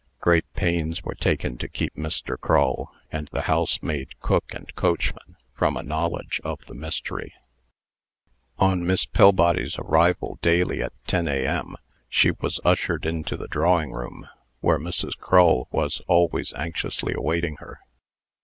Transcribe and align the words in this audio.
Great 0.19 0.51
pains 0.55 1.03
were 1.03 1.13
taken 1.13 1.59
to 1.59 1.67
keep 1.67 1.95
Mr. 1.95 2.35
Crull, 2.35 2.91
and 3.11 3.27
the 3.27 3.43
housemaid, 3.43 4.19
cook, 4.19 4.51
and 4.51 4.73
coachman, 4.73 5.35
from 5.53 5.77
a 5.77 5.83
knowledge 5.83 6.41
of 6.43 6.65
the 6.65 6.73
mystery. 6.73 7.35
On 8.57 8.83
Miss 8.83 9.05
Pillbody's 9.05 9.77
arrival 9.77 10.39
daily 10.41 10.81
at 10.81 10.93
ten 11.05 11.27
A.M., 11.27 11.75
she 12.09 12.31
was 12.31 12.59
ushered 12.65 13.05
into 13.05 13.37
the 13.37 13.47
drawing 13.47 13.91
room, 13.91 14.27
where 14.59 14.79
Mrs. 14.79 15.15
Crull 15.15 15.67
was 15.69 16.01
always 16.07 16.51
anxiously 16.53 17.13
awaiting 17.15 17.57
her. 17.57 17.79